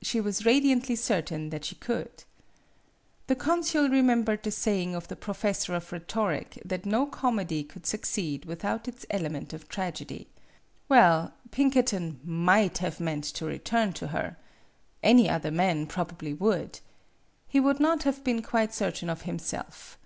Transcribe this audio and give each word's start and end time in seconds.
She 0.00 0.18
was 0.18 0.46
radiantly 0.46 0.96
certain 0.96 1.50
that 1.50 1.66
she 1.66 1.74
could. 1.74 2.24
The 3.26 3.36
consul 3.36 3.90
remembered 3.90 4.42
the 4.44 4.50
saying 4.50 4.94
of 4.94 5.08
the 5.08 5.14
professor 5.14 5.74
of 5.74 5.92
rhetoric 5.92 6.58
that 6.64 6.86
no 6.86 7.04
comedy 7.04 7.62
could 7.62 7.84
succeed 7.86 8.46
without 8.46 8.88
its 8.88 9.04
element 9.10 9.52
of 9.52 9.68
tragedy. 9.68 10.26
Well, 10.88 11.34
Pinkerton 11.50 12.20
might 12.24 12.78
have 12.78 12.98
meant 12.98 13.24
to 13.24 13.44
re 13.44 13.58
turn 13.58 13.92
to 13.92 14.06
her. 14.06 14.38
Any 15.02 15.28
other 15.28 15.50
man 15.50 15.86
probably 15.86 16.32
would. 16.32 16.80
He 17.46 17.60
would 17.60 17.78
not 17.78 18.04
have 18.04 18.24
been 18.24 18.40
quite 18.40 18.72
cer 18.72 18.90
tain 18.90 19.10
of 19.10 19.20
himself. 19.28 19.98